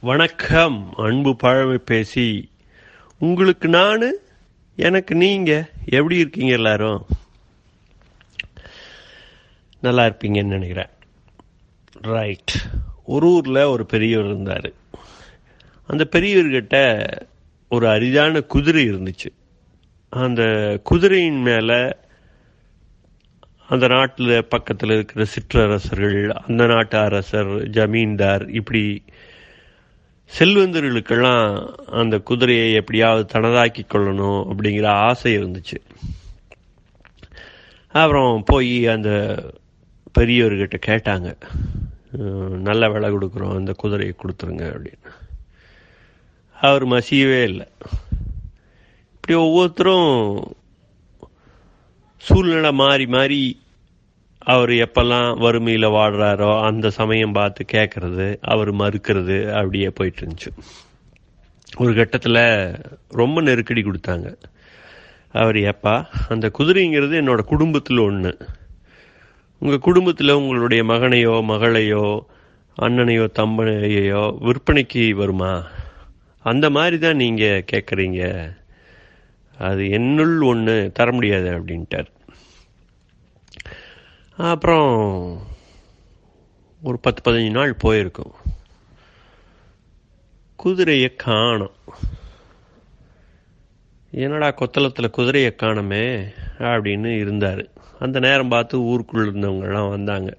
வணக்கம் 0.00 0.94
அன்பு 0.96 1.36
பழமை 1.36 1.78
பேசி 1.78 2.50
உங்களுக்கு 3.18 3.68
நான் 3.68 4.12
எனக்கு 4.76 5.14
நீங்கள் 5.14 5.70
எப்படி 5.84 6.16
இருக்கீங்க 6.16 6.52
எல்லாரும்? 6.52 7.06
நல்லா 9.80 10.06
இருப்பீங்கன்னு 10.06 10.44
நினைக்கிறேன். 10.44 10.88
ரைட் 11.92 12.52
ஒரு 13.04 13.26
ஊரில் 13.26 13.62
ஒரு 13.62 13.86
பெரியவர் 13.86 14.26
இருந்தார். 14.26 14.72
அந்த 15.86 16.08
பெரியவர்கிட்ட 16.10 17.06
ஒரு 17.68 17.88
அரிதான 17.88 18.40
குதிரை 18.40 18.90
இருந்துச்சு. 18.90 19.30
அந்த 20.08 20.42
குதிரையின் 20.84 21.42
மேலே 21.42 21.96
அந்த 23.68 23.86
நாட்டில் 23.86 24.44
பக்கத்தில் 24.44 24.90
இருக்கிற 24.90 25.24
சிற்றரசர்கள் 25.24 26.30
அந்த 26.30 26.66
நாட்டு 26.66 26.98
அரசர் 26.98 27.68
ஜமீன்தார் 27.68 28.50
இப்படி 28.50 29.04
செல்வந்தர்களுக்கெல்லாம் 30.38 31.44
அந்த 32.00 32.18
குதிரையை 32.18 32.72
எப்படியாவது 32.72 33.24
தனதாக்கி 33.32 33.82
கொள்ளணும் 33.84 34.40
அப்படிங்கிற 34.50 34.86
ஆசை 34.86 35.38
இருந்துச்சு. 35.38 35.78
அப்புறம் 37.92 38.42
போய் 38.46 38.86
அந்த 38.86 39.10
பெரியவர்கிட்ட 40.18 40.78
கேட்டாங்க 40.86 41.28
நல்ல 42.68 42.88
விலை 42.90 43.10
கொடுக்குறோம் 43.10 43.56
அந்த 43.56 43.72
குதிரையை 43.72 44.14
கொடுத்துருங்க 44.18 44.64
அப்படின்னு. 44.72 45.10
அவர் 46.60 46.86
மசியவே 46.86 47.42
இல்லை. 47.42 47.66
இப்படி 49.14 49.34
ஒவ்வொருத்தரும் 49.38 50.12
சூழ்நிலை 52.16 52.72
மாறி 52.72 53.06
மாறி 53.06 53.40
அவர் 54.52 54.72
எப்பெல்லாம் 54.84 55.28
வறுமையில் 55.44 55.94
வாடுறாரோ 55.94 56.50
அந்த 56.66 56.90
சமயம் 56.98 57.36
பார்த்து 57.38 57.62
கேட்குறது 57.72 58.26
அவர் 58.52 58.70
மறுக்கிறது 58.72 59.36
அப்படியே 59.58 59.88
போயிட்டு 59.88 60.20
இருந்துச்சு 60.22 60.50
ஒரு 61.78 61.92
கட்டத்தில் 61.94 62.42
ரொம்ப 63.20 63.42
நெருக்கடி 63.46 63.82
கொடுத்தாங்க. 63.82 64.28
அவர் 65.40 65.58
எப்பா 65.72 65.94
அந்த 66.28 66.46
குதிரைங்கிறது 66.58 67.14
என்னோட 67.22 67.40
குடும்பத்தில் 67.52 68.00
ஒன்று 68.08 68.32
உங்கள் 69.62 69.84
குடும்பத்தில் 69.88 70.38
உங்களுடைய 70.38 70.82
மகனையோ 70.84 71.34
மகளையோ 71.52 72.06
அண்ணனையோ 72.76 73.24
தம்பனையோ 73.38 74.22
விற்பனைக்கு 74.46 75.04
வருமா? 75.22 75.52
அந்த 76.44 76.66
மாதிரி 76.70 76.98
தான் 76.98 77.20
நீங்கள் 77.22 77.64
கேட்குறீங்க 77.72 78.22
அது 79.58 79.82
என்னுள் 79.98 80.36
ஒன்று 80.50 80.76
தர 80.98 81.08
முடியாது 81.12 81.48
அப்படின்ட்டார். 81.50 82.10
அப்புறம் 84.36 85.40
ஒரு 86.82 86.98
பத்து 86.98 87.32
பதினஞ்சு 87.32 87.50
நாள் 87.50 87.74
போயிருக்கும். 87.74 88.32
குதிரையை 90.56 91.14
காணும். 91.16 91.72
என்னடா 94.10 94.54
கொத்தளத்தில் 94.54 95.10
குதிரையை 95.10 95.54
காணமே 95.54 96.24
அப்படின்னு 96.58 97.06
இருந்தார். 97.06 97.68
அந்த 97.98 98.18
நேரம் 98.18 98.48
பார்த்து 98.48 98.80
ஊருக்குள்ளே 98.80 99.30
இருந்தவங்கெல்லாம் 99.30 99.88
வந்தாங்க. 99.88 100.36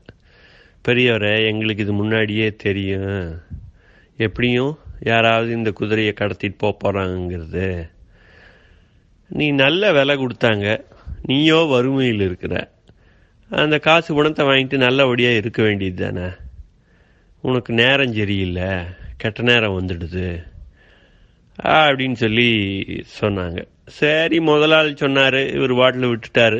பெரியவரே 0.87 1.45
எங்களுக்கு 1.45 1.83
இது 1.83 1.93
முன்னாடியே 1.93 2.55
தெரியும். 2.55 3.41
எப்படியும் 4.17 4.77
யாராவது 4.99 5.51
இந்த 5.51 5.71
குதிரையை 5.71 6.13
கடத்திட்டு 6.17 6.53
போக 6.57 6.91
போகிறாங்கிறது 6.91 7.89
நீ 9.27 9.51
நல்ல 9.51 9.91
விலை 9.91 10.15
கொடுத்தாங்க. 10.15 10.83
நீயோ 11.21 11.55
வறுமையில் 11.55 12.21
இருக்கிற. 12.21 12.75
அந்த 13.49 13.79
காசு 13.79 14.15
பணத்தை 14.15 14.45
வாங்கிட்டு 14.45 14.77
நல்லபடியாக 14.77 15.35
இருக்க 15.35 15.63
வேண்டியது 15.63 15.99
தானே? 16.05 16.27
உனக்கு 17.41 17.73
நேரம் 17.73 18.13
சரியில்லை 18.13 18.69
கெட்ட 19.17 19.43
நேரம் 19.43 19.75
வந்துடுது 19.79 20.25
அப்படின்னு 21.59 22.13
சொல்லி 22.13 22.49
சொன்னாங்க. 23.21 23.59
சரி 23.85 24.39
முதலாளி 24.39 24.95
சொன்னார் 24.95 25.39
இவர் 25.51 25.73
வாட்டில் 25.73 26.11
விட்டுட்டாரு 26.11 26.59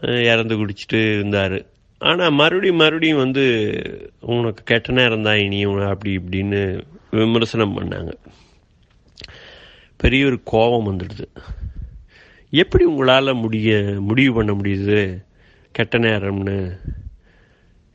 இறந்து 0.00 0.54
குடிச்சிட்டு 0.60 1.00
இருந்தார். 1.14 1.66
ஆனால் 1.98 2.30
மறுபடியும் 2.30 2.76
மறுபடியும் 2.76 3.18
வந்து 3.18 3.44
உனக்கு 4.20 4.64
கெட்ட 4.64 4.92
நேரம் 4.92 5.22
தான் 5.22 5.38
இனியும் 5.38 5.78
அப்படி 5.88 6.18
இப்படின்னு 6.18 6.82
விமர்சனம் 7.10 7.76
பண்ணாங்க. 7.78 8.14
பெரிய 9.96 10.26
ஒரு 10.26 10.40
கோபம் 10.44 10.88
வந்துடுது. 10.90 11.26
எப்படி 12.50 12.84
உங்களால் 12.84 13.34
முடிய 13.34 13.94
முடிவு 14.00 14.34
பண்ண 14.34 14.52
முடியுது? 14.52 15.24
கெட்ட 15.76 15.98
நேரம்னு. 16.06 16.58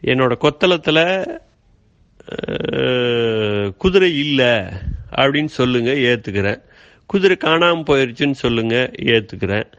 என்னோட 0.04 0.34
கொத்தளத்தில் 0.44 1.06
குதிரை 3.82 4.10
இல்லை 4.24 4.54
அப்படின்னு 5.20 5.52
சொல்லுங்க 5.60 5.92
ஏற்றுக்கிறேன் 6.10 6.60
குதிரை 7.10 7.36
காணாமல் 7.38 7.88
போயிடுச்சுன்னு 7.90 8.38
சொல்லுங்க 8.44 8.76
ஏற்றுக்கிறேன் 9.14 9.70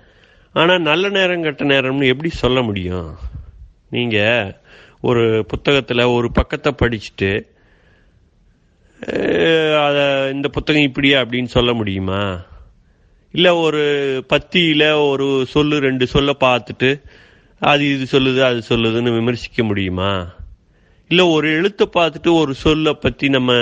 ஆனால் 0.54 0.86
நல்ல 0.88 1.04
நேரம் 1.16 1.44
கெட்ட 1.46 1.64
நேரம்னு 1.72 2.10
எப்படி 2.12 2.30
சொல்ல 2.42 2.58
முடியும்? 2.68 3.10
நீங்கள் 3.94 4.54
ஒரு 5.08 5.24
புத்தகத்தில் 5.50 6.12
ஒரு 6.16 6.28
பக்கத்தை 6.38 6.70
படிச்சுட்டு 6.80 7.32
அதை 9.84 10.04
இந்த 10.34 10.48
புத்தகம் 10.56 10.88
இப்படியா 10.88 11.18
அப்படின்னு 11.20 11.50
சொல்ல 11.56 11.70
முடியுமா? 11.80 12.22
இல்லை 13.34 13.52
ஒரு 13.66 13.82
பத்தியில் 14.32 14.88
ஒரு 15.10 15.26
சொல்லு 15.54 15.76
ரெண்டு 15.86 16.06
சொல்ல 16.14 16.30
பார்த்துட்டு 16.46 16.90
அது 17.60 17.84
இது 17.94 18.04
சொல்லுது 18.18 18.40
அது 18.40 18.60
சொல்லுதுன்னு 18.68 19.10
விமர்சிக்க 19.14 19.62
முடியுமா? 19.64 20.28
இல்லை 21.08 21.24
ஒரு 21.28 21.48
எழுத்தை 21.52 21.86
பார்த்துட்டு 21.94 22.30
ஒரு 22.40 22.54
சொல்லை 22.54 22.92
பற்றி 22.94 23.28
நம்ம 23.28 23.52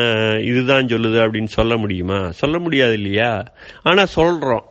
இதுதான் 0.41 0.87
சொல்லுது 0.87 1.19
அப்படின்னு 1.25 1.45
சொல்ல 1.45 1.77
முடியுமா? 1.77 2.31
சொல்ல 2.31 2.59
முடியாது 2.59 2.93
இல்லையா? 2.93 3.31
ஆனால் 3.83 4.07
சொல்கிறோம் 4.07 4.67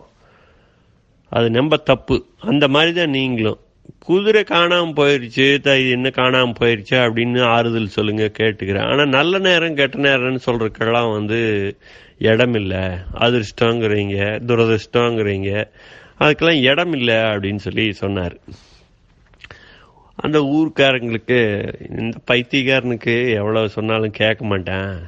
அது 1.30 1.50
நம்ம 1.50 1.78
தப்பு. 1.78 2.26
அந்த 2.40 2.68
மாதிரி 2.68 2.94
தான் 2.94 3.10
நீங்களும். 3.10 3.60
குதிரை 4.00 4.44
காணாமல் 4.44 4.94
போயிடுச்சு 4.94 5.62
த 5.62 5.80
இது 5.80 5.90
என்ன 5.90 6.10
காணாமல் 6.10 6.58
போயிடுச்சு 6.60 6.96
அப்படின்னு 7.06 7.42
ஆறுதல் 7.46 7.96
சொல்லுங்கள் 7.98 8.36
கேட்டுக்கிறேன். 8.40 8.88
ஆனால் 8.92 9.08
நல்ல 9.08 9.38
நேரம் 9.38 9.76
கெட்ட 9.76 9.98
நேரம்னு 9.98 10.42
சொல்கிறக்கெல்லாம் 10.46 11.12
வந்து 11.12 11.40
இடம் 12.18 12.54
இல்லை 12.54 12.84
அதிர்ஷ்டங்கிறீங்க 13.20 14.18
துரதிருஷ்டங்கிறீங்க. 14.50 15.52
அதுக்கெல்லாம் 16.20 16.62
இடம் 16.62 16.94
இல்லை 16.94 17.16
அப்படின்னு 17.16 17.56
சொல்லி 17.56 17.94
சொன்னார். 17.94 18.38
அந்த 20.20 20.40
ஊர்க்காரங்களுக்கு 20.40 21.40
இந்த 22.00 22.18
பைத்தியக்காரனுக்கு 22.32 23.34
எவ்வளவு 23.34 23.70
சொன்னாலும் 23.70 24.12
கேட்க 24.12 24.46
மாட்டேன். 24.46 25.00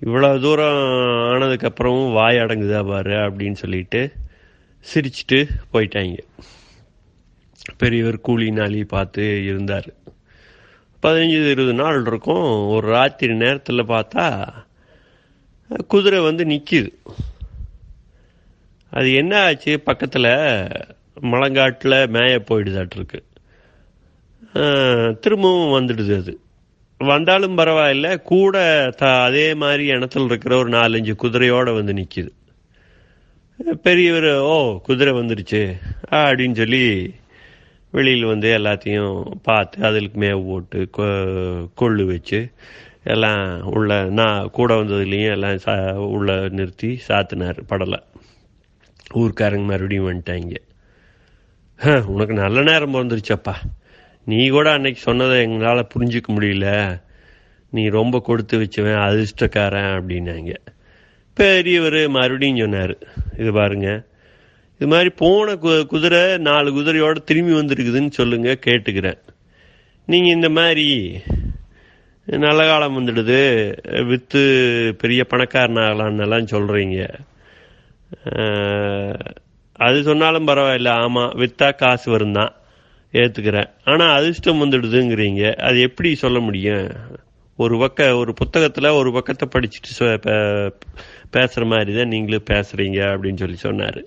இவ்வளவு 0.00 0.40
தூரம் 0.40 0.76
ஆனதுக்கப்புறமும் 1.32 2.12
வாய் 2.12 2.36
அடங்குதா 2.36 2.88
பாரு 2.88 3.10
அப்படின்னு 3.10 3.52
சொல்லிட்டு 3.52 4.12
சிரிச்சிட்டு 4.94 5.48
போயிட்டாங்க. 5.72 6.18
பெரியவர் 7.78 8.20
கூலி 8.20 8.50
நாளி 8.50 8.84
பார்த்து 8.84 9.44
இருந்தார். 9.44 9.88
பதினஞ்சு 11.02 11.50
இருபது 11.50 11.74
நாள் 11.74 12.04
இருக்கும். 12.06 12.66
ஒரு 12.66 12.86
ராத்திரி 12.86 13.34
நேரத்தில் 13.34 13.88
பார்த்தா 13.88 14.48
குதிரை 15.88 16.20
வந்து 16.20 16.44
நிற்கிது 16.44 16.92
அது 18.90 19.12
என்ன 19.12 19.42
ஆச்சு? 19.44 19.80
பக்கத்தில் 19.80 20.30
மலங்காட்டில் 21.20 22.06
மேய 22.10 22.38
போயிடுதாட்டிருக்கு. 22.50 23.20
திரும்பவும் 25.20 25.72
வந்துடுது 25.76 26.16
அது. 26.16 26.32
வந்தாலும் 27.00 27.58
பரவாயில்ல 27.58 28.22
கூட 28.22 28.56
த 28.96 29.22
அதே 29.22 29.54
மாதிரி 29.54 29.86
இனத்தில் 29.86 30.24
இருக்கிற 30.24 30.56
ஒரு 30.56 30.68
நாலஞ்சு 30.68 31.12
குதிரையோடு 31.22 31.74
வந்து 31.74 31.92
நிற்கிது 31.92 32.30
பெரியவர் 33.82 34.38
ஓ 34.38 34.80
குதிரை 34.82 35.12
வந்துடுச்சு 35.12 35.60
அப்படின்னு 36.10 36.54
சொல்லி 36.54 37.14
வெளியில் 37.90 38.24
வந்து 38.24 38.58
எல்லாத்தையும் 38.58 39.20
பார்த்து 39.42 39.84
அதுக்கு 39.84 40.20
மேவு 40.20 40.46
போட்டு 40.46 40.88
கொ- 40.98 41.68
கொள்ளு 41.80 42.04
வச்சு 42.06 42.40
எல்லாம் 43.04 43.62
உள்ள 43.62 44.04
நான் 44.10 44.50
கூட 44.50 44.74
வந்ததுலேயும் 44.74 45.30
எல்லாம் 45.30 45.58
சா 45.58 45.74
உள்ள 45.92 46.48
நிறுத்தி 46.48 47.00
சாத்தினார் 47.08 47.58
படலை. 47.68 48.00
ஊர்க்காரங்க 49.14 49.64
மறுபடியும் 49.64 50.08
வந்துட்டாங்க. 50.10 50.56
உனக்கு 52.06 52.34
நல்ல 52.34 52.62
நேரம் 52.62 52.94
பிறந்துருச்சப்பா. 52.94 53.54
நீ 54.26 54.48
கூட 54.48 54.72
அன்னைக்கு 54.72 55.00
சொன்னதை 55.00 55.42
எங்களால் 55.42 55.86
புரிஞ்சுக்க 55.98 56.28
முடியல. 56.28 57.00
நீ 57.70 57.88
ரொம்ப 57.88 58.20
கொடுத்து 58.20 58.58
வச்சுவேன் 58.58 59.00
அதிர்ஷ்டக்காரன் 59.02 60.02
அப்படின்னாங்க. 60.02 60.54
பெரியவர் 61.34 62.08
மறுபடியும் 62.08 62.56
சொன்னார். 62.56 62.96
இது 63.38 63.52
பாருங்க. 63.52 64.02
இது 64.74 64.86
மாதிரி 64.86 65.08
போன 65.08 65.54
கு- 65.54 65.86
குதிரை 65.86 66.38
நாலு 66.38 66.72
குதிரையோட 66.72 67.16
திரும்பி 67.24 67.52
வந்திருக்குதுன்னு 67.52 68.10
சொல்லுங்க 68.10 68.58
கேட்டுக்கிறேன். 68.66 69.18
நீங்கள் 70.06 70.34
இந்த 70.34 70.48
மாதிரி 70.48 71.20
நல்ல 72.24 72.66
காலம் 72.66 72.98
வந்துடுது 72.98 73.72
விற்று 74.06 74.94
பெரிய 74.98 75.24
பணக்காரன் 75.24 75.76
ஆகலான்னு 75.76 76.48
சொல்கிறீங்க 76.50 77.14
அது 79.72 80.02
சொன்னாலும் 80.02 80.46
பரவாயில்ல. 80.46 80.88
ஆமாம் 80.88 81.32
விற்றா 81.36 81.74
காசு 81.74 82.10
வரும் 82.10 82.64
ஏற்றுக்கிறேன் 83.20 83.70
ஆனால் 83.84 84.16
அதிர்ஷ்டம் 84.18 84.62
வந்துடுதுங்கிறீங்க. 84.62 85.42
அது 85.68 85.80
எப்படி 85.80 86.10
சொல்ல 86.14 86.38
முடியும்? 86.40 86.88
ஒரு 87.58 87.78
பக்க 87.78 88.16
ஒரு 88.16 88.32
புத்தகத்தில் 88.34 88.96
ஒரு 89.00 89.10
பக்கத்தை 89.12 89.46
படிச்சுட்டு 89.52 90.72
பேசுகிற 91.30 91.66
மாதிரி 91.66 91.92
தான் 91.98 92.12
நீங்களும் 92.14 92.48
பேசுகிறீங்க 92.50 92.98
அப்படின்னு 93.12 93.36
சொல்லி 93.36 93.56
சொன்னார். 93.56 94.00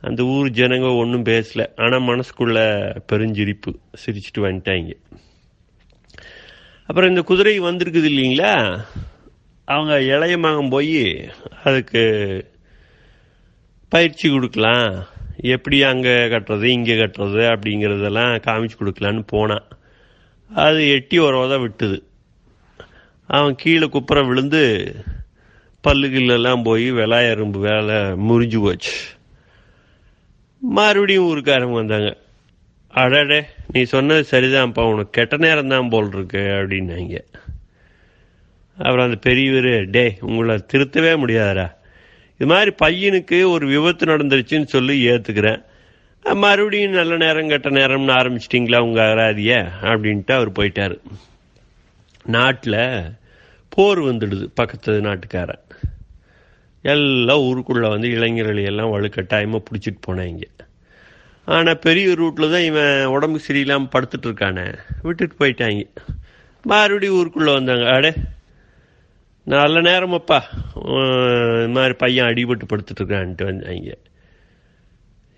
அந்த 0.00 0.20
ஊர் 0.22 0.48
ஜனங்க 0.50 0.88
ஒன்றும் 0.96 1.28
பேசல. 1.30 1.64
ஆனால் 1.76 2.06
மனசுக்குள்ள 2.10 2.58
பெருஞ்சிரிப்பு 3.12 3.70
சிரிச்சுட்டு 4.02 4.44
வந்துட்டாங்க. 4.46 4.92
அப்புறம் 6.86 7.10
இந்த 7.10 7.22
குதிரை 7.22 7.60
வந்திருக்குது 7.60 8.08
இல்லைங்களா? 8.12 8.54
அவங்க 9.64 9.92
இளைய 10.02 10.36
மகன் 10.38 10.68
போய் 10.68 11.28
அதுக்கு 11.64 12.02
பயிற்சி 13.88 14.26
கொடுக்கலாம். 14.30 14.86
எப்படி 15.50 15.82
அங்கே 15.82 16.14
கட்டுறது 16.32 16.66
இங்கே 16.76 16.94
கட்டுறது 16.94 17.42
அப்படிங்கிறதெல்லாம் 17.52 18.32
காமிச்சு 18.46 18.76
கொடுக்கலான்னு 18.80 19.22
போனான் 19.26 19.66
அது 20.50 20.80
எட்டி 20.96 21.18
ஒரு 21.18 21.36
விட்டுது. 21.64 21.98
அவன் 23.26 23.54
கீழே 23.62 23.86
குப்புற 23.88 24.18
விழுந்து 24.28 24.62
பல்லுகளெல்லாம் 25.84 26.62
போய் 26.62 26.86
வெளாய 26.92 27.32
எறும்பு 27.34 27.58
வேலை 27.58 27.96
முறிஞ்சு 28.28 28.58
போச்சு. 28.62 28.94
மறுபடியும் 30.62 31.28
ஊருக்காரங்க 31.28 31.76
வந்தாங்க. 31.80 32.10
அடடே 32.92 33.40
நீ 33.72 33.82
சொன்னது 33.82 34.22
சரிதான்ப்பா 34.30 34.82
உனக்கு 34.92 35.10
கெட்ட 35.10 35.36
நேரம் 35.36 35.72
தான் 35.74 35.88
போல் 35.88 36.12
இருக்கு 36.12 36.42
அப்படின்னாங்க. 36.58 37.16
அப்புறம் 38.78 39.06
அந்த 39.06 39.18
பெரியவர் 39.28 39.90
டே 39.90 40.04
உங்களை 40.20 40.54
திருத்தவே 40.72 41.12
முடியாதரா 41.22 41.66
இது 42.42 42.50
மாதிரி 42.50 42.70
பையனுக்கு 42.82 43.36
ஒரு 43.50 43.64
விபத்து 43.66 44.04
நடந்துருச்சுன்னு 44.06 44.64
சொல்லி 44.64 44.94
ஏற்றுக்கிறேன் 45.10 45.60
மறுபடியும் 46.24 46.90
நல்ல 46.90 47.16
நேரம் 47.16 47.48
கெட்ட 47.48 47.70
நேரம்னு 47.70 48.14
ஆரம்பிச்சிட்டிங்களா 48.16 48.78
உங்கள் 48.78 49.04
அகராதிய? 49.04 49.52
அப்படின்ட்டு 49.90 50.32
அவர் 50.32 50.50
போயிட்டாரு. 50.50 50.96
நாட்டில் 52.24 52.78
போர் 53.68 54.00
வந்துடுது 54.00 54.48
பக்கத்து 54.54 55.00
நாட்டுக்காரன். 55.00 55.62
எல்லாம் 56.82 57.44
ஊருக்குள்ளே 57.48 57.88
வந்து 57.88 58.08
இளைஞர்களை 58.08 58.64
எல்லாம் 58.64 58.92
வலுக்கட்டாயமாக 58.94 59.62
பிடிச்சிட்டு 59.68 60.02
போனாங்க 60.08 60.48
ஆனால் 61.44 61.78
பெரிய 61.78 62.14
ரூட்டில் 62.14 62.50
தான் 62.50 62.68
இவன் 62.70 63.06
உடம்பு 63.06 63.40
சரியில்லாமல் 63.48 63.92
படுத்துட்டு 63.94 64.28
இருக்கானே. 64.30 64.66
விட்டுட்டு 65.02 65.44
போயிட்டாங்க. 65.44 65.84
மறுபடியும் 66.64 67.18
ஊருக்குள்ளே 67.20 67.52
வந்தாங்க. 67.52 67.86
அடே 67.90 68.12
நல்ல 69.44 69.80
நேரமப்பா. 69.80 70.38
இது 71.58 71.68
மாதிரி 71.68 71.92
பையன் 71.92 72.26
அடிபட்டு 72.26 72.66
படுத்துட்ருக்கான்ட்டு 72.68 73.44
வந்தாங்க. 73.44 73.96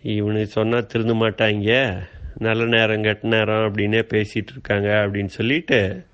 இவனுக்கு 0.02 0.46
சொன்னால் 0.46 0.86
திருந்த 0.86 1.14
மாட்டாங்க. 1.14 2.02
நல்ல 2.38 2.64
நேரம் 2.64 3.02
கெட்ட 3.02 3.28
நேரம் 3.28 3.64
அப்படின்னே 3.66 4.02
பேசிகிட்டு 4.12 4.52
இருக்காங்க 4.56 4.88
அப்படின்னு 5.06 5.32
சொல்லிட்டு 5.38 6.04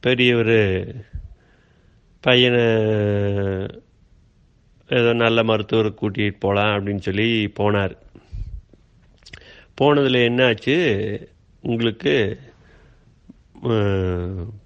பெரியவர் 0.00 0.58
பையனை 2.20 2.64
ஏதோ 4.88 5.12
நல்ல 5.12 5.42
மருத்துவரை 5.42 5.92
கூட்டிகிட்டு 6.00 6.36
போகலாம் 6.38 6.72
அப்படின்னு 6.72 6.98
சொல்லி 6.98 7.52
போனார். 7.58 7.96
போனதில் 9.74 10.28
என்னாச்சு? 10.28 10.76
உங்களுக்கு 11.62 12.40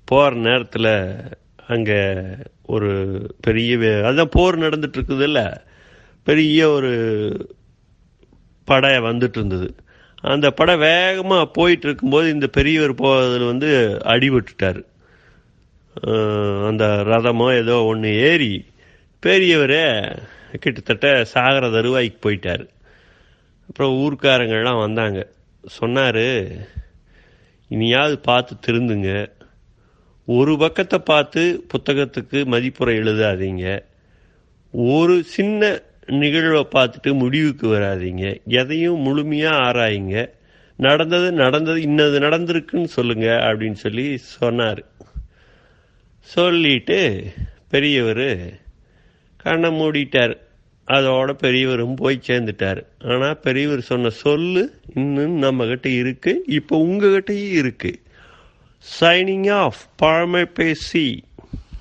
போகிற 0.04 0.36
நேரத்தில் 0.36 0.92
அங்கே 1.72 2.00
ஒரு 2.74 2.90
பெரிய 3.46 3.70
அதுதான் 3.78 4.08
அதான் 4.10 4.34
போர் 4.36 4.62
நடந்துட்டு 4.64 4.98
இருக்குதுல்ல 4.98 5.40
பெரிய 6.26 6.60
ஒரு 6.76 6.92
படை 8.68 8.90
வந்துட்டு 9.08 9.38
இருந்தது 9.38 9.68
அந்த 10.32 10.46
படை 10.58 10.74
வேகமாக 10.86 11.44
போயிட்டு 11.58 11.86
இருக்கும்போது 11.86 12.26
இந்த 12.34 12.46
பெரியவர் 12.56 13.00
போவதில் 13.02 13.50
வந்து 13.50 13.70
அடிபட்டுட்டார். 14.12 14.80
அந்த 16.68 16.84
ரதமோ 17.10 17.46
ஏதோ 17.60 17.76
ஒன்று 17.92 18.10
ஏறி 18.28 18.52
பெரியவரே 19.22 19.84
கிட்டத்தட்ட 20.62 21.06
சாகர 21.32 21.64
தருவாய்க்கு 21.76 22.18
போயிட்டார். 22.26 22.64
அப்புறம் 23.68 23.96
ஊர்க்காரங்கள்லாம் 24.02 24.84
வந்தாங்க. 24.86 25.20
சொன்னார் 25.78 26.24
இனியாவது 27.70 28.16
பார்த்து 28.28 28.54
திருந்துங்க. 28.66 29.10
ஒரு 30.36 30.52
பக்கத்தை 30.62 30.98
பார்த்து 31.10 31.42
புத்தகத்துக்கு 31.72 32.38
மதிப்புரை 32.52 32.94
எழுதாதீங்க. 33.02 33.64
ஒரு 34.96 35.14
சின்ன 35.36 35.70
நிகழ்வை 36.22 36.62
பார்த்துட்டு 36.74 37.10
முடிவுக்கு 37.22 37.66
வராதீங்க. 37.68 38.24
எதையும் 38.60 39.00
முழுமையாக 39.06 39.62
ஆராயுங்க. 39.68 40.16
நடந்தது 40.78 41.28
நடந்தது 41.42 41.80
இன்னது 41.88 42.18
நடந்திருக்குன்னு 42.26 42.90
சொல்லுங்க 42.98 43.26
அப்படின்னு 43.48 43.78
சொல்லி 43.84 44.06
சொன்னார். 44.36 44.82
சொல்லிட்டு 46.28 46.98
பெரியவர் 47.74 48.28
கண்ணை 49.44 49.70
மூடிட்டார். 49.80 50.34
அதோட 50.88 51.30
பெரியவரும் 51.44 51.98
போய் 52.02 52.26
சேர்ந்துட்டார். 52.28 52.80
ஆனால் 53.10 53.40
பெரியவர் 53.46 53.88
சொன்ன 53.90 54.10
சொல்லு 54.24 54.62
இன்னும் 54.94 55.36
நம்மக்கிட்ட 55.42 55.88
இருக்குது 55.88 55.98
இருக்கு. 56.02 56.32
இப்போ 56.58 56.76
உங்ககிட்டயும் 56.86 57.56
இருக்குது 57.60 58.00
சைனிங் 58.82 59.50
ஆஃப் 59.54 59.80
பழமை 59.96 60.44
பேசி 60.46 61.06